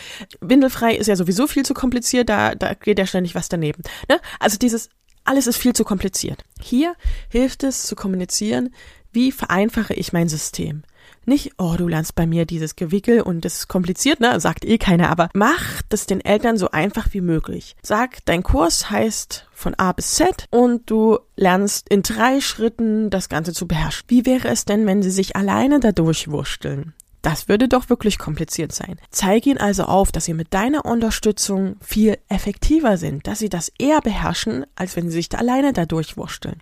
Windelfrei 0.41 0.97
ist 0.97 1.07
ja 1.07 1.17
sowieso 1.17 1.47
viel 1.47 1.65
zu 1.65 1.75
kompliziert, 1.75 2.29
da 2.29 2.55
da 2.55 2.75
geht 2.75 2.99
ja 2.99 3.07
ständig 3.07 3.35
was 3.35 3.49
daneben. 3.49 3.83
Ne? 4.09 4.21
Also 4.41 4.59
dieses 4.59 4.89
alles 5.25 5.47
ist 5.47 5.57
viel 5.57 5.73
zu 5.73 5.85
kompliziert. 5.85 6.45
Hier 6.61 6.95
hilft 7.31 7.63
es 7.63 7.85
zu 7.85 7.95
kommunizieren, 7.95 8.75
wie 9.13 9.33
vereinfache 9.33 9.95
ich 9.95 10.13
mein 10.13 10.29
System. 10.29 10.83
Nicht, 11.27 11.53
oh, 11.59 11.75
du 11.77 11.89
lernst 11.89 12.15
bei 12.15 12.27
mir 12.27 12.45
dieses 12.45 12.77
Gewickel 12.77 13.21
und 13.23 13.45
das 13.45 13.59
ist 13.59 13.69
kompliziert, 13.69 14.21
ne? 14.21 14.39
Sagt 14.41 14.65
eh 14.65 14.79
keiner, 14.79 15.11
aber 15.11 15.31
mach 15.35 15.83
das 15.89 16.07
den 16.07 16.21
Eltern 16.21 16.59
so 16.59 16.71
einfach 16.71 17.09
wie 17.13 17.21
möglich. 17.21 17.77
Sag, 17.83 18.25
dein 18.27 18.43
Kurs 18.43 18.91
heißt 18.91 19.49
von 19.53 19.75
A 19.75 19.93
bis 19.93 20.15
Z 20.15 20.47
und 20.51 20.91
du 20.91 21.19
lernst 21.37 21.89
in 21.89 22.03
drei 22.03 22.41
Schritten 22.41 23.11
das 23.11 23.29
Ganze 23.29 23.53
zu 23.53 23.67
beherrschen. 23.67 24.05
Wie 24.09 24.27
wäre 24.27 24.49
es 24.49 24.65
denn, 24.65 24.87
wenn 24.87 25.03
sie 25.03 25.11
sich 25.11 25.37
alleine 25.37 25.81
da 25.81 25.93
durchwursteln? 25.93 26.93
Das 27.25 27.49
würde 27.49 27.69
doch 27.69 27.89
wirklich 27.89 28.19
kompliziert 28.19 28.73
sein. 28.73 28.97
Zeig 29.09 29.47
ihnen 29.47 29.57
also 29.57 29.85
auf, 29.85 30.13
dass 30.13 30.27
sie 30.27 30.35
mit 30.35 30.53
deiner 30.53 30.85
Unterstützung 30.85 31.77
viel 31.81 32.19
effektiver 32.29 32.99
sind, 32.99 33.27
dass 33.27 33.39
sie 33.39 33.49
das 33.49 33.73
eher 33.79 34.03
beherrschen, 34.03 34.67
als 34.77 34.95
wenn 34.95 35.09
sie 35.09 35.17
sich 35.17 35.31
da 35.31 35.39
alleine 35.39 35.73
da 35.73 35.87
durchwursteln. 35.87 36.61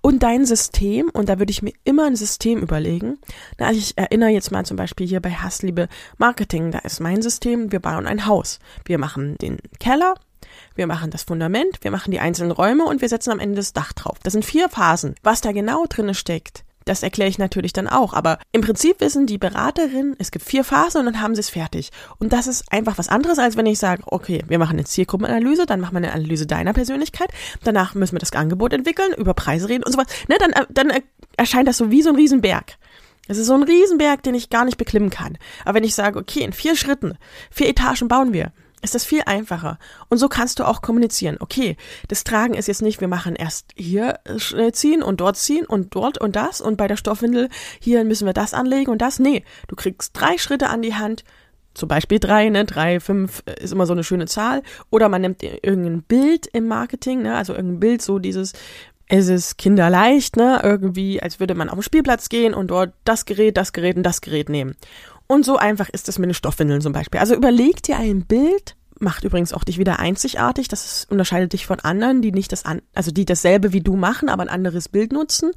Und 0.00 0.22
dein 0.22 0.46
System, 0.46 1.10
und 1.12 1.28
da 1.28 1.38
würde 1.38 1.50
ich 1.50 1.60
mir 1.60 1.74
immer 1.84 2.06
ein 2.06 2.16
System 2.16 2.60
überlegen. 2.60 3.18
Na, 3.58 3.72
ich 3.72 3.98
erinnere 3.98 4.30
jetzt 4.30 4.50
mal 4.50 4.64
zum 4.64 4.78
Beispiel 4.78 5.06
hier 5.06 5.20
bei 5.20 5.32
Hassliebe 5.32 5.86
Marketing, 6.16 6.70
da 6.70 6.78
ist 6.78 7.00
mein 7.00 7.20
System, 7.20 7.70
wir 7.70 7.80
bauen 7.80 8.06
ein 8.06 8.24
Haus. 8.24 8.58
Wir 8.86 8.96
machen 8.96 9.36
den 9.36 9.58
Keller, 9.80 10.14
wir 10.74 10.86
machen 10.86 11.10
das 11.10 11.24
Fundament, 11.24 11.76
wir 11.82 11.90
machen 11.90 12.10
die 12.10 12.20
einzelnen 12.20 12.52
Räume 12.52 12.86
und 12.86 13.02
wir 13.02 13.10
setzen 13.10 13.32
am 13.32 13.38
Ende 13.38 13.56
das 13.56 13.74
Dach 13.74 13.92
drauf. 13.92 14.16
Das 14.22 14.32
sind 14.32 14.46
vier 14.46 14.70
Phasen. 14.70 15.14
Was 15.22 15.42
da 15.42 15.52
genau 15.52 15.84
drinne 15.86 16.14
steckt, 16.14 16.64
das 16.84 17.02
erkläre 17.02 17.28
ich 17.28 17.38
natürlich 17.38 17.72
dann 17.72 17.88
auch. 17.88 18.14
Aber 18.14 18.38
im 18.52 18.60
Prinzip 18.60 19.00
wissen 19.00 19.26
die 19.26 19.38
Beraterinnen, 19.38 20.16
es 20.18 20.30
gibt 20.30 20.44
vier 20.44 20.64
Phasen 20.64 21.00
und 21.00 21.06
dann 21.06 21.20
haben 21.20 21.34
sie 21.34 21.40
es 21.40 21.50
fertig. 21.50 21.90
Und 22.18 22.32
das 22.32 22.46
ist 22.46 22.72
einfach 22.72 22.98
was 22.98 23.08
anderes, 23.08 23.38
als 23.38 23.56
wenn 23.56 23.66
ich 23.66 23.78
sage, 23.78 24.02
okay, 24.06 24.44
wir 24.48 24.58
machen 24.58 24.76
eine 24.76 24.84
Zielgruppenanalyse, 24.84 25.66
dann 25.66 25.80
machen 25.80 25.94
wir 25.94 25.98
eine 25.98 26.12
Analyse 26.12 26.46
deiner 26.46 26.72
Persönlichkeit, 26.72 27.30
danach 27.64 27.94
müssen 27.94 28.14
wir 28.14 28.20
das 28.20 28.32
Angebot 28.32 28.72
entwickeln, 28.72 29.12
über 29.16 29.34
Preise 29.34 29.68
reden 29.68 29.84
und 29.84 29.92
sowas. 29.92 30.06
Ne, 30.28 30.36
dann, 30.38 30.52
äh, 30.52 30.66
dann 30.70 30.92
erscheint 31.36 31.68
das 31.68 31.78
so 31.78 31.90
wie 31.90 32.02
so 32.02 32.10
ein 32.10 32.16
Riesenberg. 32.16 32.76
Es 33.28 33.38
ist 33.38 33.46
so 33.46 33.54
ein 33.54 33.62
Riesenberg, 33.62 34.22
den 34.22 34.34
ich 34.34 34.50
gar 34.50 34.64
nicht 34.64 34.76
beklimmen 34.76 35.10
kann. 35.10 35.38
Aber 35.64 35.76
wenn 35.76 35.84
ich 35.84 35.94
sage, 35.94 36.18
okay, 36.18 36.40
in 36.40 36.52
vier 36.52 36.74
Schritten, 36.74 37.16
vier 37.50 37.68
Etagen 37.68 38.08
bauen 38.08 38.32
wir, 38.32 38.52
ist 38.82 38.94
das 38.94 39.04
viel 39.04 39.22
einfacher. 39.26 39.78
Und 40.08 40.18
so 40.18 40.28
kannst 40.28 40.58
du 40.58 40.64
auch 40.64 40.82
kommunizieren. 40.82 41.36
Okay, 41.40 41.76
das 42.08 42.24
Tragen 42.24 42.54
ist 42.54 42.68
jetzt 42.68 42.82
nicht, 42.82 43.00
wir 43.00 43.08
machen 43.08 43.36
erst 43.36 43.70
hier 43.76 44.20
äh, 44.24 44.72
ziehen 44.72 45.02
und 45.02 45.20
dort 45.20 45.36
ziehen 45.36 45.66
und 45.66 45.94
dort 45.94 46.18
und 46.18 46.36
das 46.36 46.60
und 46.60 46.76
bei 46.76 46.88
der 46.88 46.96
Stoffwindel 46.96 47.48
hier 47.80 48.04
müssen 48.04 48.26
wir 48.26 48.32
das 48.32 48.54
anlegen 48.54 48.90
und 48.90 49.02
das. 49.02 49.18
Nee, 49.18 49.44
du 49.68 49.76
kriegst 49.76 50.12
drei 50.14 50.38
Schritte 50.38 50.68
an 50.68 50.82
die 50.82 50.94
Hand. 50.94 51.24
Zum 51.72 51.88
Beispiel 51.88 52.18
drei, 52.18 52.48
ne, 52.48 52.64
drei, 52.64 52.98
fünf 52.98 53.42
äh, 53.46 53.62
ist 53.62 53.72
immer 53.72 53.86
so 53.86 53.92
eine 53.92 54.04
schöne 54.04 54.26
Zahl. 54.26 54.62
Oder 54.90 55.08
man 55.08 55.22
nimmt 55.22 55.42
irgendein 55.42 56.02
Bild 56.02 56.46
im 56.48 56.66
Marketing, 56.66 57.22
ne, 57.22 57.36
also 57.36 57.54
irgendein 57.54 57.80
Bild, 57.80 58.02
so 58.02 58.18
dieses, 58.18 58.54
es 59.06 59.28
ist 59.28 59.58
kinderleicht, 59.58 60.36
ne, 60.36 60.60
irgendwie, 60.62 61.22
als 61.22 61.40
würde 61.40 61.54
man 61.54 61.68
auf 61.68 61.78
den 61.78 61.82
Spielplatz 61.82 62.28
gehen 62.28 62.54
und 62.54 62.68
dort 62.68 62.92
das 63.04 63.24
Gerät, 63.24 63.56
das 63.56 63.72
Gerät 63.72 63.96
und 63.96 64.04
das 64.04 64.20
Gerät 64.20 64.48
nehmen. 64.48 64.76
Und 65.30 65.44
so 65.44 65.58
einfach 65.58 65.88
ist 65.90 66.08
es 66.08 66.18
mit 66.18 66.28
den 66.28 66.34
Stoffwindeln 66.34 66.80
zum 66.80 66.92
Beispiel. 66.92 67.20
Also 67.20 67.36
überleg 67.36 67.84
dir 67.84 67.98
ein 67.98 68.26
Bild, 68.26 68.74
macht 68.98 69.22
übrigens 69.22 69.52
auch 69.52 69.62
dich 69.62 69.78
wieder 69.78 70.00
einzigartig. 70.00 70.66
Das 70.66 71.06
unterscheidet 71.08 71.52
dich 71.52 71.66
von 71.66 71.78
anderen, 71.78 72.20
die 72.20 72.32
nicht 72.32 72.50
das 72.50 72.64
an, 72.64 72.82
also 72.94 73.12
die 73.12 73.26
dasselbe 73.26 73.72
wie 73.72 73.80
du 73.80 73.94
machen, 73.94 74.28
aber 74.28 74.42
ein 74.42 74.48
anderes 74.48 74.88
Bild 74.88 75.12
nutzen. 75.12 75.52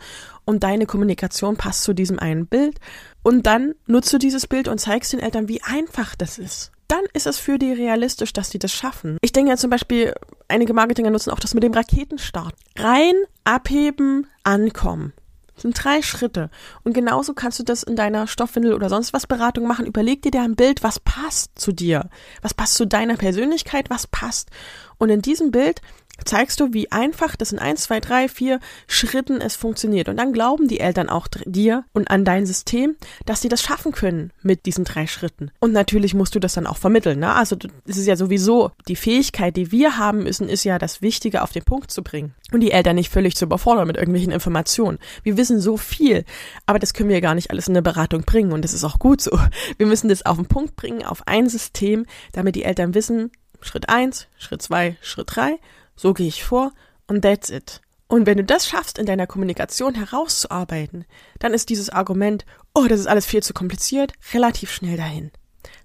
Und 0.46 0.62
deine 0.62 0.86
Kommunikation 0.86 1.58
passt 1.58 1.82
zu 1.82 1.94
diesem 1.94 2.20
einen 2.20 2.46
Bild. 2.46 2.80
Und 3.24 3.48
dann 3.48 3.74
nutzt 3.88 4.13
du 4.13 4.20
dieses 4.20 4.46
Bild 4.46 4.68
und 4.68 4.77
zeigst 4.77 5.12
den 5.12 5.20
Eltern, 5.20 5.48
wie 5.48 5.63
einfach 5.63 6.13
das 6.15 6.38
ist. 6.38 6.72
Dann 6.88 7.06
ist 7.13 7.25
es 7.25 7.39
für 7.39 7.58
die 7.58 7.74
realistisch, 7.74 8.32
dass 8.32 8.51
die 8.51 8.60
das 8.60 8.72
schaffen. 8.72 9.18
Ich 9.22 9.32
denke 9.32 9.50
ja 9.50 9.58
zum 9.58 9.72
Beispiel, 9.72 10.13
einige 10.50 10.75
Marketinger 10.75 11.10
nutzen 11.10 11.32
auch 11.32 11.39
das 11.39 11.56
mit 11.56 11.63
dem 11.63 11.74
Raketenstart. 11.74 12.53
Rein, 12.77 13.15
abheben, 13.44 14.27
ankommen. 14.44 15.13
Das 15.55 15.63
sind 15.63 15.83
drei 15.83 16.01
Schritte. 16.01 16.50
Und 16.83 16.93
genauso 16.93 17.33
kannst 17.33 17.60
du 17.60 17.63
das 17.63 17.83
in 17.83 17.95
deiner 17.95 18.27
Stoffwindel 18.27 18.74
oder 18.74 18.89
sonst 18.89 19.13
was 19.13 19.27
Beratung 19.27 19.67
machen. 19.67 19.86
Überleg 19.86 20.22
dir 20.22 20.31
da 20.31 20.43
ein 20.43 20.55
Bild, 20.55 20.83
was 20.83 21.00
passt 21.00 21.51
zu 21.60 21.72
dir. 21.72 22.10
Was 22.41 22.53
passt 22.53 22.75
zu 22.75 22.88
deiner 22.88 23.17
Persönlichkeit, 23.17 23.89
was 23.89 24.07
passt. 24.07 24.50
Und 24.98 25.10
in 25.10 25.22
diesem 25.22 25.51
Bild 25.51 25.81
zeigst 26.25 26.60
du, 26.60 26.74
wie 26.74 26.91
einfach 26.91 27.36
das 27.36 27.51
in 27.51 27.60
eins, 27.60 27.84
zwei, 27.84 28.00
drei, 28.00 28.27
vier 28.27 28.60
Schritten 28.88 29.41
es 29.41 29.55
funktioniert. 29.55 30.10
Und 30.10 30.17
dann 30.17 30.32
glauben 30.32 30.67
die 30.67 30.79
Eltern 30.79 31.10
auch 31.10 31.27
dir 31.46 31.86
und 31.93 32.10
an 32.10 32.24
dein 32.24 32.46
System, 32.46 32.96
dass 33.25 33.41
sie 33.41 33.50
das 33.50 33.62
schaffen 33.62 33.91
können 33.91 34.32
mit 34.41 34.65
diesen 34.65 34.86
drei 34.86 35.08
Schritten. 35.08 35.51
Und 35.60 35.74
natürlich 35.74 36.13
musst 36.13 36.36
du 36.36 36.39
das 36.39 36.53
dann 36.53 36.67
auch 36.67 36.77
vermitteln. 36.77 37.20
Ne? 37.20 37.34
Also 37.34 37.58
es 37.86 37.98
ist 37.98 38.05
ja 38.05 38.15
sowieso 38.15 38.72
die 38.88 38.96
Fähigkeit, 38.96 39.58
die 39.58 39.72
wir 39.72 39.98
haben 39.98 40.24
müssen, 40.24 40.50
ist 40.50 40.63
ja 40.63 40.77
das 40.77 41.01
Wichtige 41.01 41.41
auf 41.41 41.51
den 41.51 41.63
Punkt 41.63 41.91
zu 41.91 42.03
bringen. 42.03 42.34
Und 42.51 42.60
die 42.60 42.72
Eltern 42.72 42.96
nicht 42.96 43.12
völlig 43.12 43.36
zu 43.36 43.46
überfordern 43.46 43.88
mit 43.88 43.98
irgendwelchen 43.98 44.32
Informationen. 44.32 45.00
Wir 45.24 45.38
wissen 45.38 45.60
so 45.60 45.77
viel, 45.77 46.25
aber 46.67 46.79
das 46.79 46.93
können 46.93 47.10
wir 47.10 47.22
gar 47.22 47.36
nicht 47.36 47.50
alles 47.50 47.67
in 47.67 47.74
eine 47.74 47.82
Beratung 47.82 48.22
bringen. 48.22 48.51
Und 48.51 48.63
das 48.63 48.74
ist 48.74 48.84
auch 48.84 49.00
gut 49.00 49.22
so. 49.22 49.38
Wir 49.77 49.88
müssen 49.88 50.10
das 50.10 50.25
auf 50.25 50.38
den 50.38 50.46
Punkt 50.46 50.75
bringen, 50.75 51.03
auf 51.03 51.27
ein 51.27 51.50
System, 51.50 52.05
damit 52.32 52.55
die 52.55 52.63
Eltern 52.63 52.93
wissen, 52.93 53.32
Schritt 53.62 53.89
eins, 53.89 54.27
Schritt 54.38 54.62
zwei, 54.62 54.98
Schritt 55.01 55.27
drei 55.29 55.58
so 55.96 56.14
gehe 56.14 56.28
ich 56.28 56.44
vor 56.44 56.72
und 57.08 57.22
that's 57.22 57.50
it. 57.50 57.82
Und 58.08 58.26
wenn 58.26 58.38
du 58.38 58.44
das 58.44 58.68
schaffst, 58.68 59.00
in 59.00 59.06
deiner 59.06 59.26
Kommunikation 59.26 59.96
herauszuarbeiten, 59.96 61.06
dann 61.40 61.54
ist 61.54 61.70
dieses 61.70 61.90
Argument, 61.90 62.46
oh, 62.74 62.86
das 62.88 63.00
ist 63.00 63.08
alles 63.08 63.26
viel 63.26 63.42
zu 63.42 63.54
kompliziert, 63.54 64.14
relativ 64.34 64.72
schnell 64.72 64.98
dahin. 64.98 65.32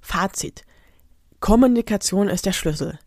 Fazit. 0.01 0.65
Kommunikation 1.41 2.29
ist 2.29 2.45
der 2.45 2.53
Schlüssel. 2.53 2.99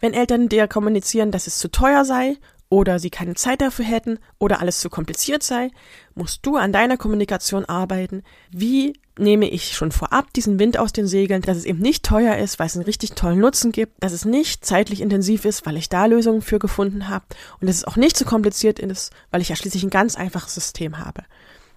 Wenn 0.00 0.12
Eltern 0.12 0.48
dir 0.48 0.68
kommunizieren, 0.68 1.30
dass 1.30 1.46
es 1.46 1.58
zu 1.58 1.70
teuer 1.70 2.04
sei 2.04 2.36
oder 2.70 2.98
sie 2.98 3.10
keine 3.10 3.34
Zeit 3.34 3.60
dafür 3.60 3.84
hätten 3.84 4.18
oder 4.38 4.60
alles 4.60 4.80
zu 4.80 4.90
kompliziert 4.90 5.42
sei, 5.42 5.70
musst 6.14 6.44
du 6.44 6.56
an 6.56 6.72
deiner 6.72 6.96
Kommunikation 6.96 7.64
arbeiten. 7.64 8.22
Wie 8.50 8.94
nehme 9.18 9.48
ich 9.48 9.74
schon 9.74 9.90
vorab 9.90 10.32
diesen 10.32 10.58
Wind 10.58 10.78
aus 10.78 10.92
den 10.92 11.06
Segeln, 11.06 11.42
dass 11.42 11.56
es 11.56 11.64
eben 11.64 11.80
nicht 11.80 12.04
teuer 12.04 12.36
ist, 12.36 12.58
weil 12.58 12.66
es 12.66 12.76
einen 12.76 12.84
richtig 12.84 13.12
tollen 13.12 13.40
Nutzen 13.40 13.72
gibt, 13.72 14.02
dass 14.02 14.12
es 14.12 14.24
nicht 14.24 14.64
zeitlich 14.64 15.00
intensiv 15.00 15.44
ist, 15.44 15.66
weil 15.66 15.76
ich 15.76 15.88
da 15.88 16.06
Lösungen 16.06 16.42
für 16.42 16.58
gefunden 16.58 17.08
habe 17.08 17.24
und 17.60 17.66
dass 17.68 17.76
es 17.76 17.84
auch 17.84 17.96
nicht 17.96 18.16
zu 18.16 18.24
so 18.24 18.30
kompliziert 18.30 18.78
ist, 18.78 19.12
weil 19.30 19.40
ich 19.40 19.48
ja 19.48 19.56
schließlich 19.56 19.82
ein 19.82 19.90
ganz 19.90 20.16
einfaches 20.16 20.54
System 20.54 20.98
habe. 20.98 21.24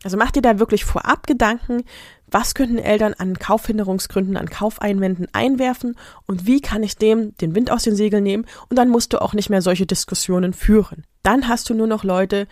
Also 0.03 0.17
mach 0.17 0.31
dir 0.31 0.41
da 0.41 0.59
wirklich 0.59 0.83
vorab 0.83 1.27
Gedanken, 1.27 1.83
was 2.27 2.55
könnten 2.55 2.79
Eltern 2.79 3.13
an 3.13 3.37
Kaufhinderungsgründen, 3.37 4.37
an 4.37 4.49
Kaufeinwänden 4.49 5.27
einwerfen 5.33 5.95
und 6.25 6.47
wie 6.47 6.61
kann 6.61 6.81
ich 6.81 6.97
dem 6.97 7.35
den 7.37 7.53
Wind 7.55 7.71
aus 7.71 7.83
den 7.83 7.95
Segeln 7.95 8.23
nehmen 8.23 8.45
und 8.69 8.77
dann 8.77 8.89
musst 8.89 9.13
du 9.13 9.21
auch 9.21 9.33
nicht 9.33 9.49
mehr 9.49 9.61
solche 9.61 9.85
Diskussionen 9.85 10.53
führen. 10.53 11.03
Dann 11.23 11.47
hast 11.47 11.69
du 11.69 11.73
nur 11.73 11.87
noch 11.87 12.03
Leute, 12.03 12.47